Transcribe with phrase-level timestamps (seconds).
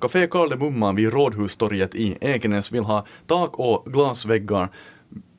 [0.00, 4.68] Café Karl de Mumma vid Rådhustorget i Ekenäs vill ha tak och glasväggar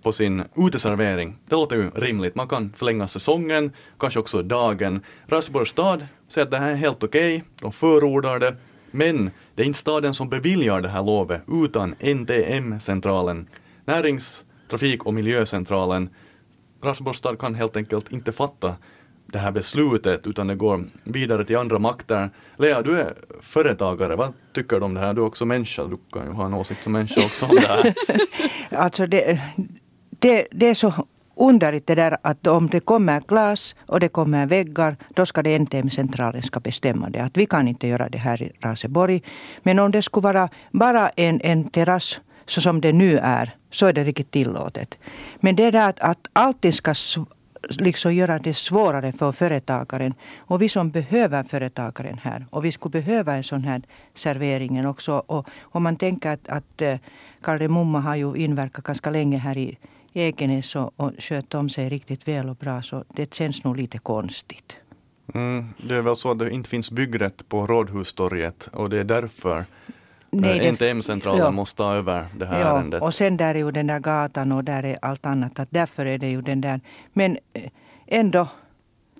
[0.04, 1.38] på sin uteservering.
[1.50, 2.36] Det låter ju rimligt.
[2.36, 5.02] Man kan förlänga säsongen, kanske också dagen.
[5.28, 7.48] Raseborgs stad säger att det här är helt okej, okay.
[7.62, 8.56] de förordar det.
[8.92, 13.48] Men det är inte staden som beviljar det här lovet utan NTM-centralen.
[13.86, 16.10] Närings-, trafik och miljöcentralen.
[16.84, 18.76] Raseborgs stad kan helt enkelt inte fatta
[19.28, 22.30] det här beslutet utan det går vidare till andra makter.
[22.58, 24.16] Lea, du är företagare.
[24.16, 25.14] Vad tycker du om det här?
[25.14, 25.84] Du är också människa.
[25.84, 27.94] Du kan ju ha en åsikt som människa också om det här.
[28.78, 29.40] alltså det,
[30.20, 30.94] det, det är så
[31.36, 35.60] underligt det där att om det kommer glas och det kommer väggar, då ska det
[35.60, 37.20] NTM-centralen ska bestämma det.
[37.20, 39.24] Att vi kan inte göra det här i Raseborg.
[39.64, 43.86] Men om det skulle vara bara en, en terrass så som det nu är, så
[43.86, 44.98] är det riktigt tillåtet.
[45.40, 46.94] Men det där att, att allting ska
[47.70, 50.14] liksom göra det svårare för företagaren.
[50.38, 53.82] Och vi som behöver företagaren här och vi skulle behöva en sån här
[54.16, 55.24] serveringen också.
[55.28, 56.98] Och om man tänker att, att eh,
[57.42, 59.78] kardemumma Mumma har ju inverkat ganska länge här i
[60.14, 63.98] Ekenäs och, och skött om sig riktigt väl och bra så det känns nog lite
[63.98, 64.78] konstigt.
[65.34, 69.04] Mm, det är väl så att det inte finns byggrätt på Rådhustorget och det är
[69.04, 69.66] därför
[70.30, 71.52] Nej, NTM-centralen ja.
[71.52, 73.02] måste ta över det här ja, ärendet.
[73.02, 75.60] Och sen där är ju den där gatan och där är allt annat.
[75.60, 76.82] Att därför är det ju den där.
[77.14, 77.70] Men eh,
[78.08, 78.48] ändå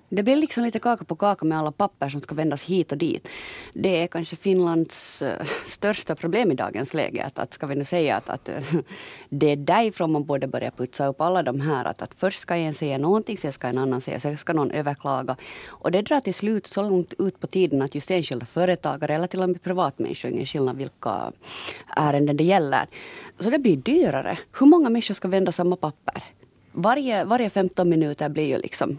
[0.08, 2.98] det blir liksom lite kaka på kaka med alla papper som ska vändas hit och
[2.98, 3.28] dit.
[3.72, 5.28] Det är kanske Finlands uh,
[5.64, 7.24] största problem i dagens läge.
[7.24, 8.80] Att, att ska vi nu säga att, att uh,
[9.28, 11.84] det är därifrån man borde börja putsa upp alla de här.
[11.84, 14.70] Att, att först ska en säga någonting, sen ska en annan säga, sen ska någon
[14.70, 15.36] överklaga.
[15.66, 19.26] Och det drar till slut så långt ut på tiden att just enskilda företagare eller
[19.26, 21.32] till och med privatmänniskor, ingen skillnad vilka
[21.96, 22.86] ärenden det gäller.
[23.38, 24.38] Så det blir dyrare.
[24.58, 26.24] Hur många människor ska vända samma papper?
[26.72, 28.98] Varje, varje 15 minuter blir ju liksom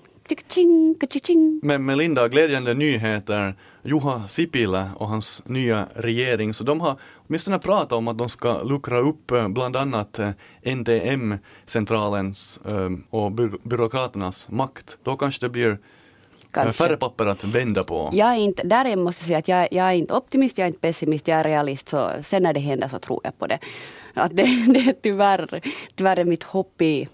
[1.61, 3.55] men Melinda, glädjande nyheter.
[3.83, 8.63] Juha Sipilä och hans nya regering, så de har åtminstone pratat om att de ska
[8.63, 10.29] luckra upp eh, bland annat eh,
[10.63, 13.31] NTM-centralens eh, och
[13.63, 14.97] byråkraternas makt.
[15.03, 15.77] Då kanske det blir
[16.51, 16.83] Kanske.
[16.83, 18.09] Färre papper att vända på.
[18.13, 20.67] Jag är inte, där måste jag säga att jag, jag, är inte optimist, jag är
[20.67, 21.89] inte pessimist, jag är realist.
[21.89, 23.59] Så sen när det händer så tror jag på det.
[24.13, 25.61] Att det, det är tyvärr,
[25.95, 27.07] tyvärr är mitt hopp i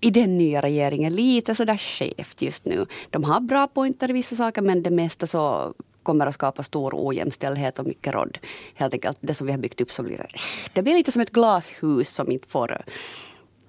[0.00, 2.86] i den nya regeringen lite sådär skevt just nu.
[3.10, 6.92] De har bra pointer i vissa saker men det mesta så kommer att skapa stor
[6.94, 8.38] ojämställdhet och mycket råd.
[8.74, 10.28] Helt enkelt det som vi har byggt upp så blir det,
[10.72, 12.82] det blir lite som ett glashus som inte får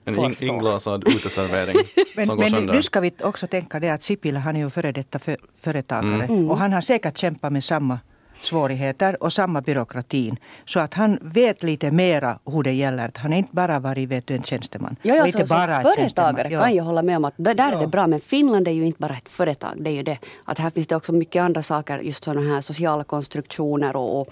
[0.06, 1.76] en in, inglasad uteservering
[2.16, 5.20] men, men nu ska vi också tänka det att Sipilä han är ju före detta
[5.20, 6.50] för, företagare mm.
[6.50, 8.00] och han har säkert kämpat med samma
[8.42, 10.38] svårigheter och samma byråkratin.
[10.66, 13.12] Så att han vet lite mera hur det gäller.
[13.16, 14.96] Han är inte bara varit vet du, en tjänsteman.
[15.02, 17.72] Ja, ja, inte så, bara så företagare kan jag hålla med om att där ja.
[17.72, 18.08] är det bra.
[18.08, 19.74] Men Finland är ju inte bara ett företag.
[19.78, 20.18] Det är ju det.
[20.46, 22.00] Att här finns det också mycket andra saker.
[22.00, 24.28] Just sådana här sociala konstruktioner och, och,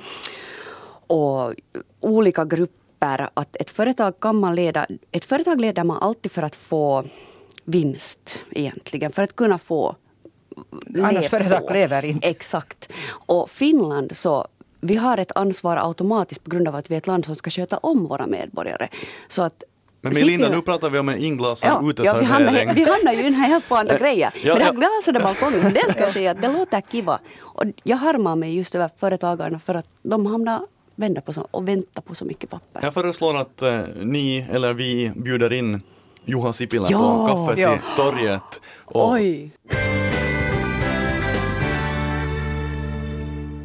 [1.08, 1.54] och
[2.00, 3.30] olika grupper.
[3.34, 4.86] Att ett företag kan man leda.
[5.12, 7.04] Ett företag leder man alltid för att få
[7.66, 9.12] vinst egentligen.
[9.12, 9.96] För att kunna få
[11.04, 12.28] Annars företag lever inte.
[12.28, 12.92] Exakt.
[13.10, 14.48] Och Finland så
[14.82, 17.50] vi har ett ansvar automatiskt på grund av att vi är ett land som ska
[17.50, 18.88] sköta om våra medborgare.
[19.28, 19.64] Så att
[20.02, 22.28] men Melinda, nu pratar vi om en inglasad ja, uteservering.
[22.30, 24.32] Ja, vi, hamnar, vi hamnar ju in här helt på andra grejer.
[24.44, 27.20] Ja, Men den här glasade balkongen, den ska jag säga att det låter kiva.
[27.40, 30.62] Och jag harmar mig just över företagarna för att de hamnar
[30.96, 32.82] vända på så, och vänta på så mycket papper.
[32.84, 35.82] Jag föreslår att eh, ni eller vi bjuder in
[36.26, 37.72] Juha Sipilä ja, på kaffe ja.
[37.72, 38.62] till torget.
[38.86, 39.52] Och Oj!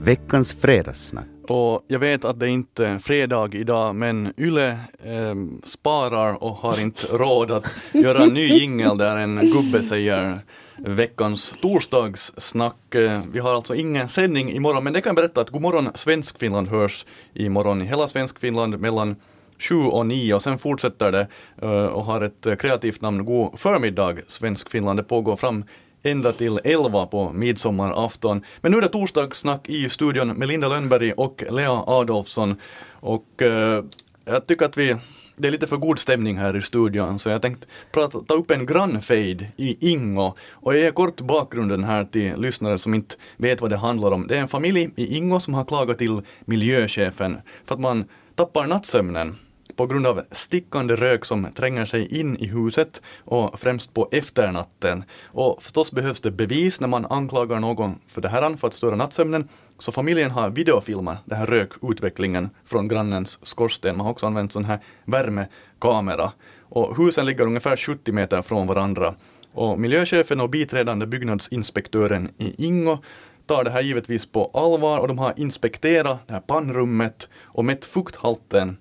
[0.03, 1.27] Veckans fredagssnack.
[1.49, 4.69] Och jag vet att det inte är fredag idag men Yle
[5.05, 5.35] eh,
[5.65, 10.39] sparar och har inte råd att göra en ny jingel där en gubbe säger
[10.77, 12.95] veckans torsdagssnack.
[12.95, 17.07] Eh, vi har alltså ingen sändning imorgon men det kan berätta att Godmorgon Svenskfinland hörs
[17.35, 19.17] imorgon i hela Svenskfinland mellan
[19.59, 21.27] 7 och 9 och sen fortsätter det
[21.63, 24.99] eh, och har ett kreativt namn God förmiddag Svenskfinland.
[24.99, 25.65] Det pågår fram
[26.03, 28.45] ända till 11 på midsommarafton.
[28.61, 32.57] Men nu är det torsdagssnack i studion med Linda Lönnberg och Lea Adolfsson.
[33.01, 33.85] Och eh,
[34.25, 34.97] jag tycker att vi
[35.41, 38.51] det är lite för god stämning här i studion så jag tänkte prata, ta upp
[38.51, 43.61] en grannfejd i Ingo och jag ger kort bakgrunden här till lyssnare som inte vet
[43.61, 44.27] vad det handlar om.
[44.27, 48.05] Det är en familj i Ingo som har klagat till miljöchefen för att man
[48.35, 49.37] tappar nattsömnen
[49.77, 55.05] på grund av stickande rök som tränger sig in i huset och främst på efternatten.
[55.25, 58.97] Och förstås behövs det bevis när man anklagar någon för det här för att störa
[58.97, 59.49] nattsömnen.
[59.79, 63.97] Så familjen har videofilmat den här rökutvecklingen från grannens skorsten.
[63.97, 66.33] Man har också använt sån här värmekamera.
[66.61, 69.15] Och husen ligger ungefär 70 meter från varandra.
[69.53, 72.99] Och miljöchefen och biträdande byggnadsinspektören i Ingo
[73.47, 77.85] tar det här givetvis på allvar och de har inspekterat det här pannrummet och mätt
[77.85, 78.77] fukthalten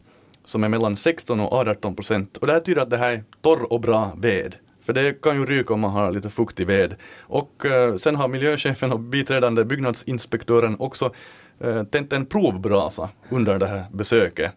[0.50, 2.38] som är mellan 16 och 18 procent.
[2.38, 4.56] Och det här tyder att det här är torr och bra ved.
[4.82, 6.96] För det kan ju ryka om man har lite fuktig ved.
[7.20, 11.14] Och eh, sen har miljöchefen och biträdande byggnadsinspektören också
[11.60, 14.52] eh, tänt en provbrasa under det här besöket.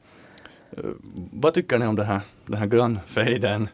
[0.76, 0.84] Eh,
[1.32, 3.68] vad tycker ni om det här, den här grannfejden?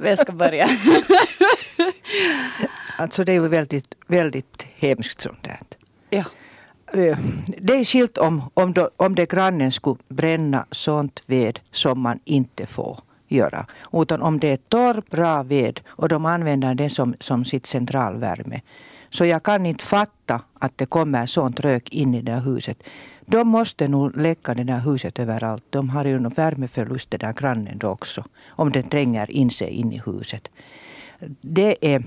[0.00, 0.68] Vem ska börja?
[2.96, 5.58] Alltså det är ju väldigt, väldigt hemskt sånt där.
[6.10, 6.24] ja.
[6.92, 12.18] Det är skilt om, om, då, om det grannen skulle bränna sånt ved som man
[12.24, 13.66] inte får göra.
[13.92, 18.60] Utan om det är torr, bra ved och de använder det som, som sitt centralvärme.
[19.10, 22.82] Så jag kan inte fatta att det kommer sånt rök in i det här huset.
[23.26, 25.64] De måste nog läcka det där huset överallt.
[25.70, 28.24] De har ju någon värmeförlust, den där grannen då också.
[28.48, 30.50] Om den tränger in sig in i huset.
[31.40, 32.02] Det är,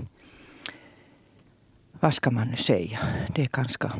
[2.00, 2.98] vad ska man nu säga,
[3.34, 3.92] det är ganska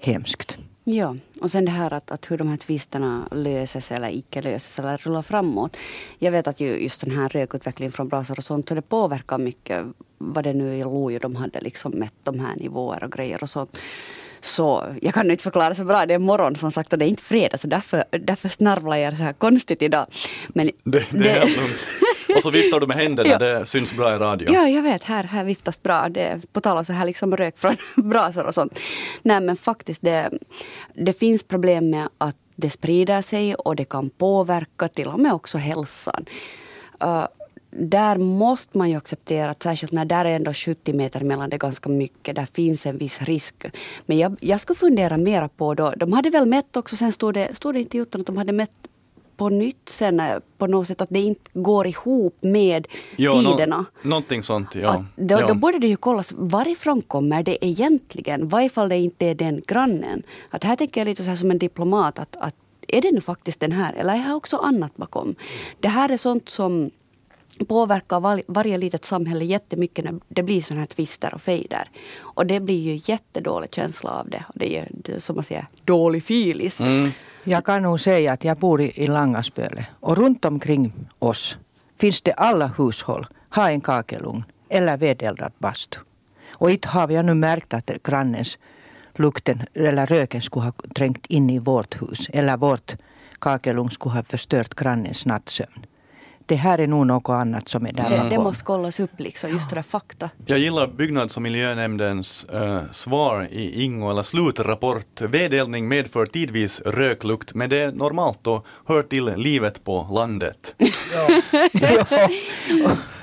[0.00, 0.56] hemskt.
[0.84, 4.78] Ja, och sen det här att, att hur de här tvisterna löses eller icke löses
[4.78, 5.76] eller rullar framåt.
[6.18, 9.38] Jag vet att ju, just den här rökutvecklingen från brasor och sånt, så det påverkar
[9.38, 9.86] mycket
[10.18, 13.50] vad det nu i Lojo de hade liksom mätt de här nivåer och grejer och
[13.50, 13.78] sånt.
[14.40, 16.06] Så jag kan inte förklara så bra.
[16.06, 19.16] Det är morgon som sagt och det är inte fredag så därför, därför snarvlar jag
[19.16, 20.06] så här konstigt idag.
[20.48, 21.78] Men Det, det är lugnt.
[22.36, 23.38] Och så viftar du med händerna, Ja.
[23.38, 24.48] det syns bra i radio.
[24.52, 25.04] Ja, jag vet.
[25.04, 26.08] Här, här viftas bra.
[26.08, 27.76] Det, på tal om så här liksom rök från
[28.10, 28.78] brasor och sånt.
[29.22, 30.30] Nej, men faktiskt, det,
[30.94, 35.32] det finns problem med att det sprider sig och det kan påverka till och med
[35.32, 36.24] också hälsan.
[37.04, 37.26] Uh,
[37.70, 41.58] där måste man ju acceptera att särskilt när där är ändå 70 meter mellan det
[41.58, 42.36] ganska mycket.
[42.36, 43.64] Där finns en viss risk.
[44.06, 45.90] Men jag, jag skulle fundera mera på då.
[45.96, 48.36] De hade väl mätt också, sen stod det, stod det inte i Juttan att de
[48.36, 48.70] hade mätt
[49.36, 52.86] på nytt sen eh, på något sätt att det inte går ihop med
[53.16, 53.76] Ja, tiderna.
[54.02, 54.90] Nå, någonting sånt, ja.
[54.90, 55.46] Att då, ja.
[55.46, 58.48] då borde det ju kollas varifrån kommer det egentligen?
[58.48, 60.22] Vad ifall det inte är den grannen?
[60.50, 62.54] Att här tänker jag lite så här som en diplomat att, att
[62.88, 65.34] är det nu faktiskt den här eller är det också annat bakom?
[65.80, 66.90] Det här är sånt som
[67.68, 71.90] påverkar var, varje litet samhälle jättemycket när det blir sådana här tvister och fejder.
[72.18, 74.44] Och det blir ju jättedålig känsla av det.
[74.48, 76.80] Och det ger, som man säger, dålig filis.
[76.80, 77.10] Mm.
[77.48, 79.86] Jag kan nog säga att jag bor i, Langaspöle.
[80.00, 81.58] Och runt omkring oss
[81.98, 83.26] finns det alla hushåll?
[83.48, 84.44] Har en kakelugn.
[84.68, 85.98] Eller vedeldad bastu.
[86.50, 88.58] Och inte har jag nu märkt att grannens
[89.14, 92.30] lukten eller röken skulle ha trängt in i vårt hus.
[92.32, 92.96] Eller vårt
[93.38, 95.86] kakelugn skulle ha förstört grannens nattsömn.
[96.48, 98.28] Det här är nog något annat som är där Det, bakom.
[98.28, 100.30] det måste kollas upp, liksom, just det där fakta.
[100.46, 105.20] Jag gillar byggnads och miljönämndens eh, svar i Ingo, eller slutrapport.
[105.20, 110.74] Vedeldning medför tidvis röklukt, men det är normalt och hör till livet på landet.
[110.78, 111.28] ja.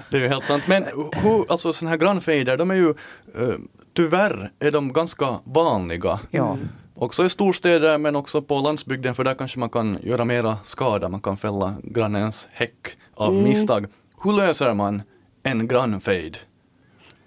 [0.09, 0.63] Det är ju helt sant.
[0.67, 0.83] Men
[1.15, 2.89] hur, alltså sådana här grannfejder, de är ju
[3.37, 3.55] eh,
[3.95, 6.19] tyvärr är de ganska vanliga.
[6.31, 6.57] Ja.
[7.03, 11.09] Också i storstäder men också på landsbygden för där kanske man kan göra mera skada.
[11.09, 13.85] Man kan fälla grannens häck av misstag.
[14.23, 15.01] Hur löser man
[15.44, 16.38] en grannfejd?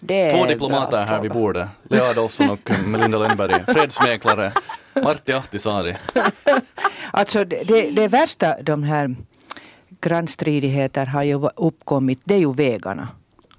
[0.09, 1.69] Två diplomater här vid bordet.
[1.83, 3.65] Lea Adolfsson och Melinda Lönnberg.
[3.75, 4.53] Fredsmäklare.
[5.03, 5.97] Martti Ahtisaari.
[7.11, 9.17] Alltså det, det, det värsta de här
[10.01, 13.09] grannstridigheter har ju uppkommit, det är ju vägarna.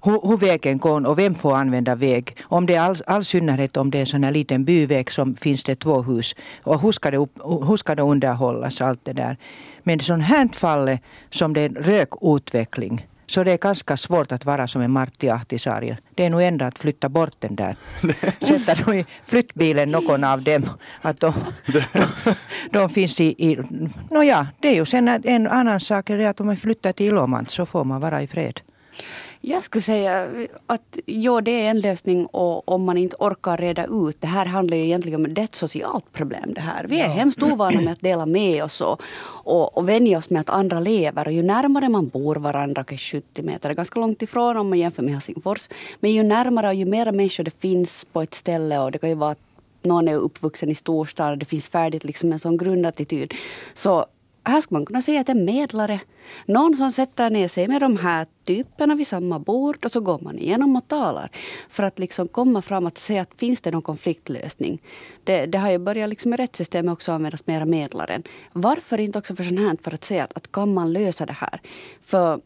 [0.02, 2.36] Hur, hur vägen går och vem får använda väg.
[2.42, 5.36] Om det är all, all synnerhet om det är en sån här liten byväg som
[5.36, 6.34] finns det två hus.
[6.62, 9.36] Och hur ska det, upp, hur ska det underhållas allt det där.
[9.82, 10.98] Men i sånt här fall
[11.30, 15.96] som det är rökutveckling så det är ganska svårt att vara som en Martti Ahtisaari.
[16.14, 17.76] Det är nog ändå att flytta bort den där.
[18.46, 20.62] Sätta dem i flyttbilen, någon av dem.
[21.02, 21.32] Att de,
[21.66, 21.82] de,
[22.70, 23.24] de finns i...
[23.24, 23.58] i
[24.10, 27.50] Nåja, det är ju sen en annan sak är att om man flyttar till Ilomant
[27.50, 28.60] så får man vara i fred.
[29.40, 30.28] Jag skulle säga
[30.66, 34.20] att ja, det är en lösning och om man inte orkar reda ut.
[34.20, 36.54] Det här handlar ju egentligen om det är ett socialt problem.
[36.54, 36.84] det här.
[36.88, 39.02] Vi är hemskt ovana med att dela med oss och,
[39.44, 41.26] och, och vänja oss med att andra lever.
[41.26, 44.78] Och ju närmare man bor varandra, kanske 70 meter, är ganska långt ifrån om man
[44.78, 45.68] jämför med Helsingfors.
[46.00, 49.08] Men ju närmare och ju mera människor det finns på ett ställe och det kan
[49.08, 49.38] ju vara att
[49.82, 53.34] någon är uppvuxen i storstad och det finns färdigt liksom en sån grundattityd.
[53.74, 54.06] Så
[54.48, 56.00] här skulle man kunna säga att en medlare,
[56.46, 60.18] någon som sätter ner sig med de här typerna vid samma bord och så går
[60.22, 61.30] man igenom och talar.
[61.68, 64.82] För att liksom komma fram och se att finns det någon konfliktlösning.
[65.24, 68.22] Det, det har ju börjat liksom i rättssystemet också användas mera medlaren.
[68.52, 71.32] Varför inte också för sånt här för att se att, att kan man lösa det
[71.32, 71.60] här?
[72.02, 72.40] För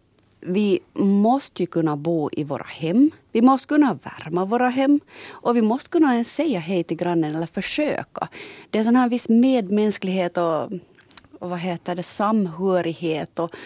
[0.46, 3.10] vi måste ju kunna bo i våra hem.
[3.32, 5.00] Vi måste kunna värma våra hem.
[5.30, 8.28] Och vi måste kunna ens säga hej till grannen eller försöka.
[8.70, 10.70] Det är sån här viss medmänsklighet och,
[11.42, 13.38] och vad heter det, samhörighet.
[13.38, 13.56] Och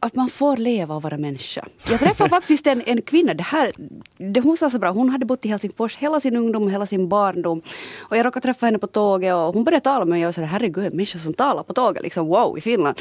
[0.00, 1.66] att man får leva och vara människa.
[1.90, 3.72] Jag träffade faktiskt en, en kvinna, det här,
[4.18, 6.86] det, hon sa så bra, hon hade bott i Helsingfors hela sin ungdom och hela
[6.86, 7.62] sin barndom.
[7.98, 10.34] Och jag råkade träffa henne på tåget och hon började tala med mig och jag
[10.34, 13.00] sa herregud, en människa som talar på tåget, liksom wow, i Finland.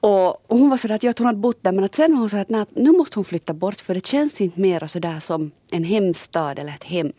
[0.00, 2.18] Och, hon var sådär att, ja, att hon hade bott där men att sen var
[2.18, 5.20] hon sådär att, nej, nu måste hon flytta bort för det känns inte mer sådär
[5.20, 7.12] som en hemstad eller ett hem.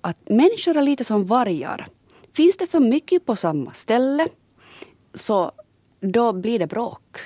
[0.00, 1.86] Att människor är lite som vargar.
[2.32, 4.28] Finns det för mycket på samma ställe
[5.18, 5.52] så
[6.00, 7.18] då blir det bråk.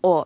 [0.00, 0.24] Och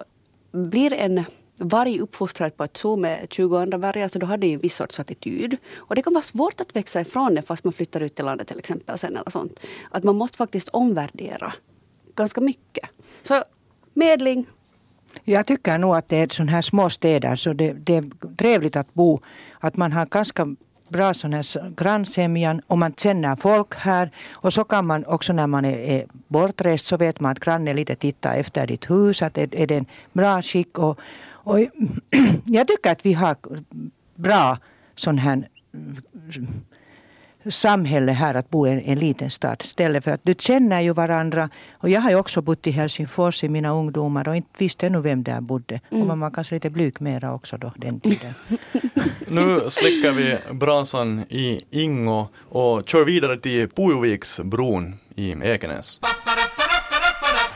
[0.52, 1.24] blir en
[1.58, 4.76] varg uppfostrad på ett zoo med 20 andra vargar så då har det en viss
[4.76, 5.56] sorts attityd.
[5.76, 8.48] Och det kan vara svårt att växa ifrån det fast man flyttar ut till landet
[8.48, 9.60] till exempel sen eller sånt.
[9.90, 11.52] Att man måste faktiskt omvärdera
[12.14, 12.88] ganska mycket.
[13.22, 13.44] Så
[13.94, 14.46] medling.
[15.24, 18.76] Jag tycker nog att det är sådana här små städer så det, det, är trevligt
[18.76, 19.20] att bo.
[19.60, 20.56] Att man har ganska
[20.88, 24.11] bra sån här grannsämjan och man känner folk här.
[24.33, 27.76] Och så kan man också när man är, är bortrest så vet man att grannen
[27.76, 29.23] lite tittar efter ditt hus.
[29.23, 30.78] Att är, är det en bra skick.
[30.78, 31.59] Och, och
[32.45, 33.37] jag tycker att vi har
[34.14, 34.59] bra
[34.95, 35.49] sån här
[37.50, 39.62] samhälle här att bo i en, en liten stad.
[39.62, 41.50] Ställe för att du känner ju varandra.
[41.72, 45.00] Och jag har ju också bott i Helsingfors i mina ungdomar och inte visste ännu
[45.00, 45.80] vem där bodde.
[45.90, 46.02] Mm.
[46.02, 48.34] Och man var kanske lite blyg mera också då den tiden.
[49.28, 56.00] nu släcker vi brasan i Ingo och kör vidare till Pujoviksbron i Ekenäs.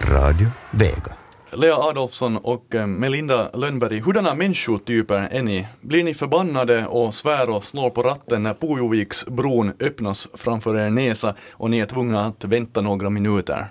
[0.01, 1.22] Radio Vega.
[1.55, 5.67] Lea Adolfsson och eh, Melinda Lönnberg, hurdana människotyper är ni?
[5.81, 11.35] Blir ni förbannade och svär och slår på ratten när Pujoviksbron öppnas framför er näsa
[11.51, 13.67] och ni är tvungna att vänta några minuter?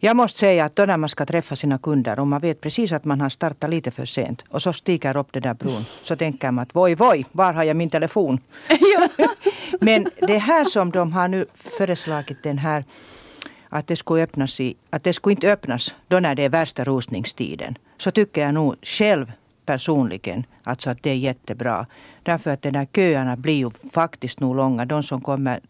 [0.00, 2.92] Jag måste säga att då när man ska träffa sina kunder och man vet precis
[2.92, 6.16] att man har startat lite för sent och så stiger upp den där bron så
[6.16, 8.40] tänker man att voj, voj, var har jag min telefon?
[9.80, 11.46] Men det här som de har nu
[11.78, 12.84] föreslagit den här
[13.68, 16.84] att det skulle öppnas i, att det skulle inte öppnas då när det är värsta
[16.84, 17.78] rusningstiden.
[17.98, 19.32] Så tycker jag nog själv
[19.66, 21.86] personligen alltså att det är jättebra.
[22.22, 24.84] Därför att de där köerna blir ju faktiskt nog långa.
[24.84, 25.60] De som kommer,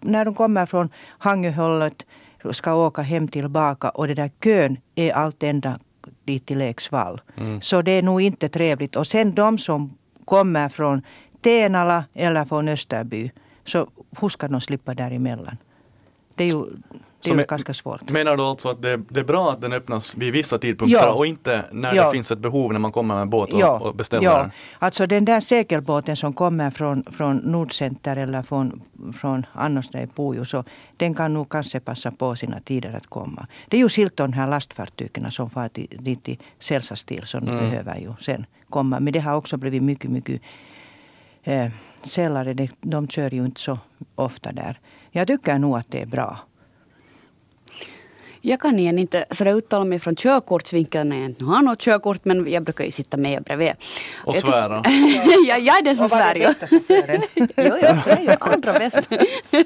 [0.00, 2.06] när de kommer från Hangöhållet
[2.50, 5.78] ska åka hem tillbaka och det där kön är allt ända
[6.24, 7.20] dit till Leksvall.
[7.36, 7.60] Mm.
[7.60, 8.96] Så det är nog inte trevligt.
[8.96, 9.94] Och sen de som
[10.24, 11.02] kommer från
[11.40, 13.30] Tenala eller från Österby
[13.64, 13.88] så
[14.20, 15.56] hur ska de slippa däremellan?
[16.38, 16.64] Det är ju,
[17.22, 18.10] det är ju ganska svårt.
[18.10, 21.12] Menar du alltså att det, det, är bra att den öppnas vid vissa tidpunkter ja.
[21.12, 22.04] och inte när ja.
[22.04, 23.78] det finns ett behov när man kommer med båt och, ja.
[23.78, 24.38] och beställer ja.
[24.38, 24.50] den?
[24.78, 28.82] Alltså den där segelbåten som kommer från, från Nordcenter eller från,
[29.20, 30.64] från Annostra i Pujo, så
[30.96, 33.46] den kan nog kanske passa på sina tider att komma.
[33.68, 37.58] Det är ju skilt de här lastfartygen som far till, dit till Selsastil som mm.
[37.58, 39.00] behöver ju sen komma.
[39.00, 40.40] Men det har också blivit mycket, mycket
[41.42, 41.70] eh,
[42.02, 42.54] sällare.
[42.54, 43.78] De, de kör ju inte så
[44.14, 44.78] ofta där.
[45.10, 46.38] Jag tycker nog att det är bra.
[48.40, 52.24] Jag kan igen inte sådär uttala mig från körkortsvinkeln när jag inte har något körkort
[52.24, 53.72] men jag brukar ju sitta med bredvid.
[54.24, 54.82] Och svära.
[55.46, 56.34] ja, jag är den som svär.
[56.34, 56.66] Och bästa
[57.36, 59.08] jo, jo, jag är allra bäst.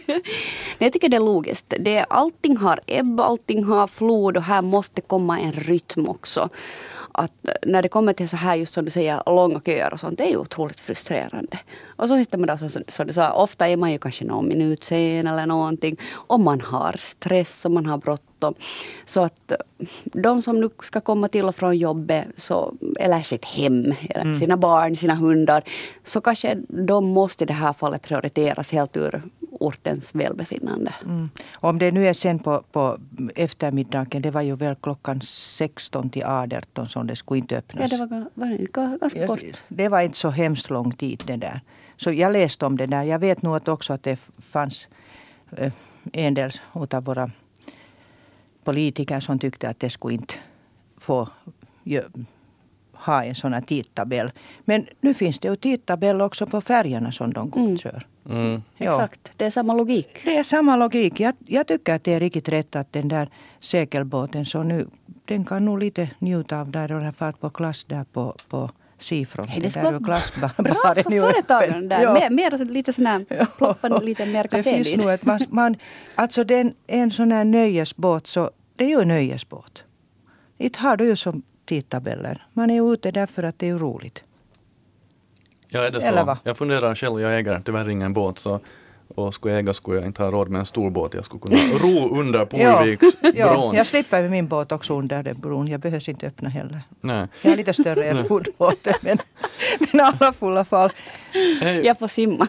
[0.79, 1.75] jag tycker det är logiskt.
[1.81, 6.49] Det, allting har ebb, allting har flod och här måste komma en rytm också
[7.13, 10.19] att när det kommer till så här, just som du säger, långa köer och sånt,
[10.19, 11.59] det är ju otroligt frustrerande.
[11.97, 14.49] Och så sitter man där, som, som du sa, ofta är man ju kanske någon
[14.49, 15.97] minut sen eller någonting.
[16.13, 18.55] Och man har stress och man har bråttom.
[19.05, 19.53] Så att
[20.05, 24.41] de som nu ska komma till och från jobbet, så, eller sitt hem, eller mm.
[24.41, 25.65] sina barn, sina hundar,
[26.05, 29.23] så kanske de måste i det här fallet prioriteras helt ur
[29.63, 30.95] ortens välbefinnande.
[31.05, 31.31] Mm.
[31.55, 32.99] Om det nu är sen på, på
[33.35, 37.93] eftermiddagen, det var ju väl klockan 16 till 18 som det skulle inte öppnas.
[37.93, 39.63] Ja, det var, var ganska kort.
[39.69, 41.61] Det var inte så hemskt lång tid det där.
[41.97, 43.03] Så jag läste om det där.
[43.03, 44.89] Jag vet nog att också att det fanns
[45.57, 45.73] eh,
[46.13, 47.31] en del av våra
[48.65, 50.35] politiker som tyckte att det skulle inte
[50.99, 51.29] få
[52.93, 54.31] ha en sån här tidtabell.
[54.65, 57.79] Men nu finns det ju tidtabell också på färgerna som de mm.
[58.31, 58.63] Mm.
[58.77, 58.93] Ja.
[58.93, 60.21] Exakt, det är samma logik.
[60.25, 61.21] Det är samma logik.
[61.21, 63.29] Jag, jag, tycker att det är riktigt rätt att den där
[63.61, 64.87] segelbåten, så nu,
[65.25, 68.71] den kan nog lite njuta av där och har fart på klass där på, på
[68.99, 69.51] Seafront.
[69.61, 72.03] det ska vara bra för företagen där.
[72.03, 72.15] Ja.
[72.15, 75.77] Mer, mer lite sån här ploppande lite mer Det finns nog ett, man, man,
[76.15, 79.85] alltså den, en sån här nöjesbåt, så det är ju en nöjesbåt.
[80.59, 82.47] Inte har du ju som tidtabeller.
[82.53, 84.25] Man är ute därför att det är roligt.
[85.73, 86.25] Ja, är det Eller så?
[86.25, 86.39] Va?
[86.45, 88.61] Jag funderar själv, jag äger tyvärr ingen båt så
[89.15, 91.15] och skulle jag äga skulle jag inte ha råd med en stor båt.
[91.15, 93.33] Jag skulle kunna ro under Porviksbron.
[93.35, 95.69] ja, jag slipper med min båt också under den bron.
[95.69, 96.81] Jag behöver inte öppna heller.
[97.01, 97.27] Nej.
[97.43, 99.19] Jag är lite större än roddbåten men,
[99.79, 100.91] men alla fulla fall.
[101.61, 101.83] Hey.
[101.87, 102.49] Jag får simma.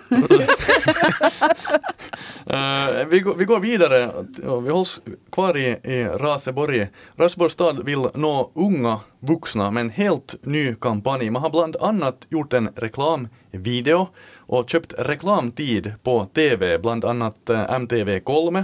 [2.49, 4.11] uh, vi, går, vi går vidare.
[4.63, 5.01] Vi hålls
[5.31, 6.87] kvar i, i Raseborg.
[7.15, 11.29] Raseborgs stad vill nå unga vuxna med en helt ny kampanj.
[11.29, 14.07] Man har bland annat gjort en reklamvideo
[14.47, 18.63] och köpt reklamtid på TV, bland annat eh, MTV Kolme.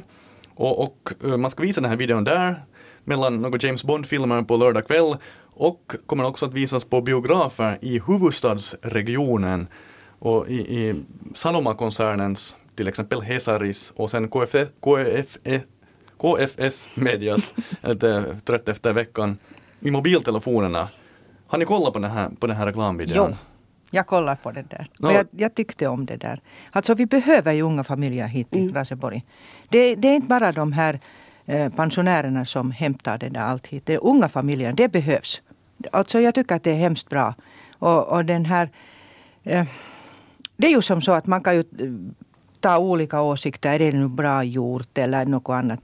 [0.56, 2.64] Och, och eh, man ska visa den här videon där,
[3.04, 8.02] mellan några James Bond-filmer på lördag kväll och kommer också att visas på biografer i
[8.08, 9.68] huvudstadsregionen
[10.20, 11.04] och i, i
[11.36, 15.38] Sanoma-koncernens, till exempel Hesaris och sen KF, KF,
[16.18, 17.54] KFS Medias,
[18.46, 19.38] trött efter veckan,
[19.80, 20.90] i mobiltelefonerna.
[21.48, 23.30] Har ni kollat på den här, på den här reklamvideon?
[23.30, 23.49] Jo,
[23.92, 24.88] jag kollar på det där.
[25.00, 25.12] No.
[25.12, 26.40] Jag, jag, tyckte om det där.
[26.72, 28.76] Alltså vi behöver ju unga familjer hit till mm.
[28.76, 29.26] Raseborg.
[29.70, 31.00] Det, det, är inte bara de här
[31.46, 33.86] eh, pensionärerna som hämtar det där allt hit.
[33.86, 35.42] Det är unga familjer, det behövs.
[35.92, 37.36] Alltså jag tycker att det är hemskt bra.
[37.80, 38.70] Och, och den här
[39.44, 39.66] eh,
[40.58, 42.14] det är ju som så att man kan ju eh,
[42.60, 43.74] ta olika åsikter.
[43.74, 45.82] Är det nu bra gjort eller något annat?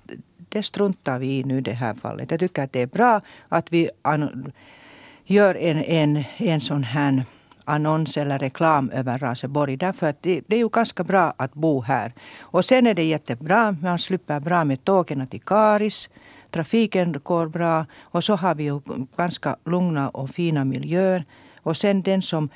[0.49, 2.31] Det struntar vi i nu i det här fallet.
[2.31, 3.89] Jag tycker att det är bra att vi
[5.25, 7.23] gör en, en, en sån här
[7.65, 9.77] annons eller reklam över Raseborg.
[9.77, 12.13] Därför att det, det, är ju ganska bra att bo här.
[12.41, 13.75] Och sen är det jättebra.
[13.81, 16.09] Man slipper bra med tågen till Karis.
[16.51, 17.85] Trafiken går bra.
[18.01, 18.79] Och så har vi ju
[19.17, 21.25] ganska lugna och fina miljöer.
[21.63, 22.49] Och sen den som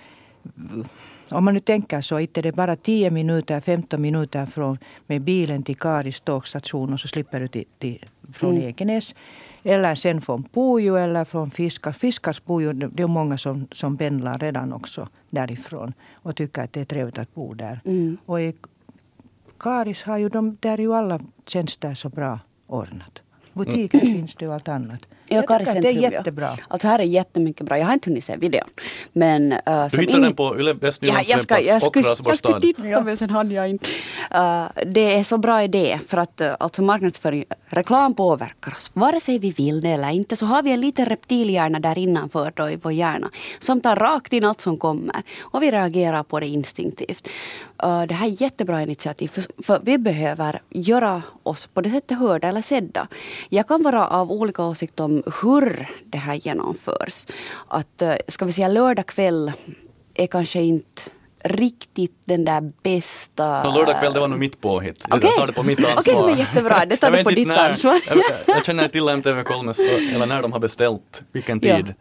[1.32, 5.22] om man nu tänker så, inte det är bara 10 minuter, 15 minuter från, med
[5.22, 8.70] bilen till Karis tågstation och så slipper du till, till, från mm.
[8.70, 9.16] Ekenäs.
[9.64, 11.98] Eller sen från Pujo eller från Fiskas.
[11.98, 16.82] Fiskas Pujo, det är många som, som pendlar redan också därifrån och tycker att det
[16.82, 17.82] är trevligt att bo där.
[17.86, 18.18] Mm.
[18.26, 18.56] Och i
[19.60, 23.22] Karis har ju de, där är ju alla tjänster så bra ordnat.
[23.54, 24.14] Butiker mm.
[24.16, 25.08] finns det och allt annat.
[25.30, 26.58] Ja, jag det är jättebra.
[26.68, 27.78] Alltså här är jättemycket bra.
[27.78, 28.68] Jag har inte hunnit se videon.
[29.14, 29.60] Men, uh,
[29.92, 30.22] du hittar in...
[30.22, 33.54] den på Yle Väst ja, jag ska, jag skulle, jag skulle titta men sen hade
[33.54, 33.88] jag inte.
[34.36, 38.92] Uh, det är så bra idé för att uh, alltså marknadsföring, reklam påverkar oss.
[38.94, 42.52] Vare sig vi vill det eller inte så har vi en liten reptilhjärna där innanför
[42.56, 46.40] då i vår hjärna som tar rakt in allt som kommer och vi reagerar på
[46.40, 47.28] det instinktivt.
[47.84, 52.18] Uh, det här är jättebra initiativ för, för vi behöver göra oss på det sättet
[52.18, 53.08] hörda eller sedda.
[53.50, 57.26] Jag kan vara av olika åsikter om hur det här genomförs.
[57.68, 59.52] Att, eh, ska vi säga lördag kväll
[60.14, 61.02] är kanske inte
[61.44, 63.44] riktigt den där bästa...
[63.44, 65.06] Ja, lördag kväll det var nog mitt påhitt.
[65.06, 65.20] Okay.
[65.24, 66.14] Jag tar det på mitt ansvar.
[66.14, 66.86] Okej, okay, jättebra.
[66.86, 68.00] Det tar du på ditt när, ansvar.
[68.08, 71.86] jag, jag känner till MTV Kolmes, eller när de har beställt, vilken tid.
[71.88, 71.94] Ja.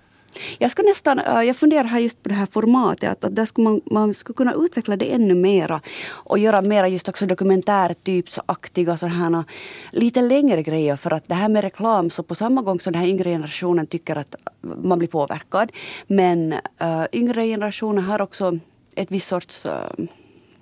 [0.58, 3.44] Jag, ska nästan, eh, jag funderar här just på det här formatet, att, att där
[3.44, 8.96] skulle man, man skulle kunna utveckla det ännu mera och göra mera just också dokumentärtypsaktiga
[8.96, 9.44] sådana
[9.90, 10.96] lite längre grejer.
[10.96, 13.86] För att det här med reklam så på samma gång som den här yngre generationen
[13.86, 15.72] tycker att man blir påverkad.
[16.06, 18.58] Men äh, yngre generationer har också
[18.94, 19.90] ett visst sorts äh,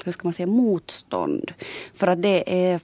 [0.04, 1.52] hur ska man säga, motstånd.
[1.94, 2.80] För att det är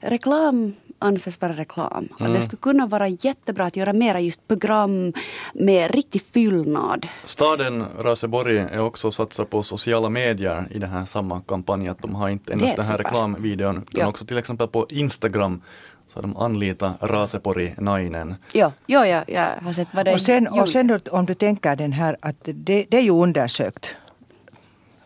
[0.00, 2.08] reklam anses vara reklam.
[2.20, 2.32] Mm.
[2.32, 5.12] det skulle kunna vara jättebra att göra mera just program
[5.54, 7.06] med riktig fyllnad.
[7.24, 11.88] Staden Raseborg är också satsat på sociala medier i den här samma kampanj.
[11.88, 13.04] Att de har inte endast den här super.
[13.04, 14.06] reklamvideon utan ja.
[14.06, 15.62] också till exempel på Instagram
[16.08, 18.34] så har de anlitat Raseborg Nainen.
[18.52, 21.34] Ja, ja, ja, jag har sett vad det och sen, och sen då, om du
[21.34, 23.96] tänker den här att det, det är ju undersökt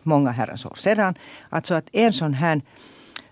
[0.03, 1.15] många herrans år sedan.
[1.49, 2.61] Alltså att en sån här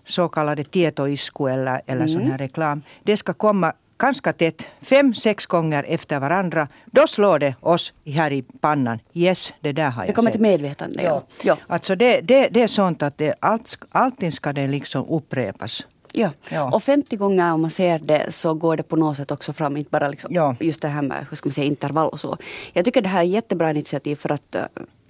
[0.04, 2.08] så kallade tietoisku eller, eller mm.
[2.08, 2.82] sån här reklam.
[3.02, 6.68] Det ska komma ganska tätt, fem, sex gånger efter varandra.
[6.86, 8.98] Då slår det oss här i pannan.
[9.12, 10.32] Yes, det där har jag Det kommer sett.
[10.32, 11.02] till medvetande.
[11.02, 11.22] Ja.
[11.42, 11.56] Ja.
[11.66, 15.86] Alltså det, det, det är sånt att det, allt, allting ska det liksom upprepas.
[16.16, 16.30] Ja.
[16.48, 16.70] ja.
[16.72, 19.76] och 50 gånger om man ser det så går det på något sätt också fram,
[19.76, 20.56] inte bara liksom ja.
[20.60, 22.36] just det här med hur ska man säga, intervall och så.
[22.72, 24.64] Jag tycker det här är jättebra initiativ för att eh,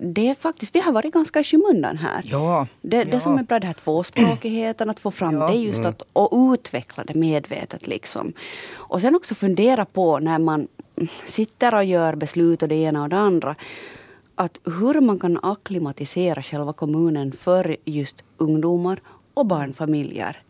[0.05, 2.23] det är faktiskt, vi har varit ganska i skymundan här.
[2.25, 3.21] Ja, det, det ja.
[3.21, 5.49] som är bra, det här tvåspråkigheten, att få fram ja.
[5.49, 5.91] det just mm.
[5.91, 8.33] att och utveckla det medvetet liksom.
[8.73, 10.69] Och sen också fundera på när man
[11.25, 13.57] sitter och gör beslut och det ena och det andra
[14.35, 19.01] att hur man kan akklimatisera själva kommunen för just ungdomar
[19.35, 20.43] och barnfamiljer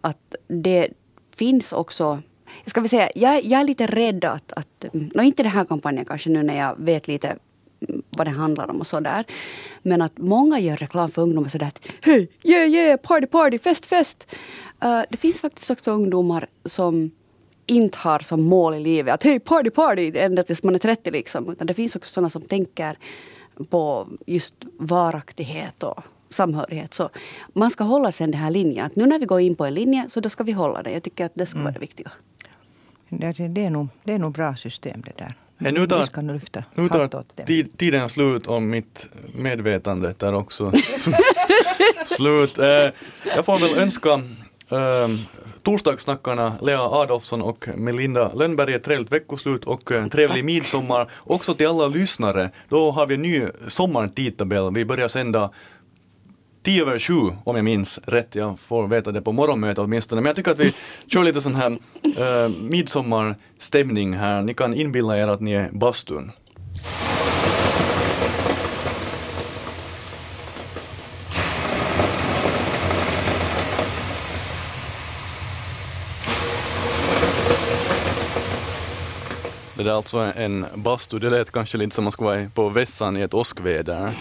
[0.00, 0.88] att det
[1.36, 2.22] finns också
[2.66, 6.04] ska vi säga, jag, jag är lite rädd att, att no, inte den här kampanjen
[6.04, 7.36] kanske nu när jag vet lite
[8.10, 9.24] vad det handlar om och sådär.
[9.82, 13.86] Men att många gör reklam för ungdomar sådär att hej, yeah, yeah, party, party, fest,
[13.86, 14.36] fest.
[14.84, 17.10] Uh, det finns faktiskt också ungdomar som
[17.66, 21.10] inte har som mål i livet att hej, party, party, ända tills man är 30
[21.10, 21.52] liksom.
[21.52, 22.98] Utan det finns också sådana som tänker
[23.70, 26.94] på just varaktighet och samhörighet.
[26.94, 27.10] Så
[27.52, 28.86] man ska hålla sig den här linjen.
[28.86, 30.92] Att nu när vi går in på en linje så då ska vi hålla den.
[30.92, 31.64] Jag tycker att det ska mm.
[31.64, 32.10] vara det viktiga.
[33.08, 35.34] Det, det, är nog, det är nog bra system det där.
[35.58, 40.72] Hey, nu tar, ska lyfta nu tar tid, tiden slut om mitt medvetande tar också
[42.06, 42.58] slut.
[42.58, 42.90] Eh,
[43.36, 44.22] jag får väl önska
[44.72, 45.18] Uh,
[45.62, 48.74] torsdagssnackarna Lea Adolfsson och Melinda Lönnberg.
[48.74, 51.10] Ett trevligt veckoslut och uh, trevlig midsommar.
[51.16, 52.50] Också till alla lyssnare.
[52.68, 54.74] Då har vi en ny sommartidtabell.
[54.74, 55.50] Vi börjar sända
[56.66, 58.34] tio över sju om jag minns rätt.
[58.34, 60.20] Jag får veta det på morgonmötet åtminstone.
[60.20, 60.74] Men jag tycker att vi
[61.06, 64.42] kör lite sån här uh, midsommarstämning här.
[64.42, 66.32] Ni kan inbilla er att ni är bastun.
[79.74, 82.68] Det där är alltså en bastu, det lät kanske lite som man skulle vara på
[82.68, 84.12] vässan i ett åskväder.